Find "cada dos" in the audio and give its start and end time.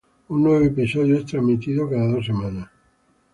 1.87-2.25